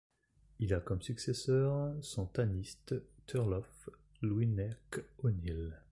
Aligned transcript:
Il 0.57 0.73
a 0.73 0.79
comme 0.79 1.03
successeur 1.03 1.93
son 2.03 2.25
taniste 2.25 2.95
Turlough 3.27 3.63
Luineach 4.23 4.99
O'Neill. 5.21 5.77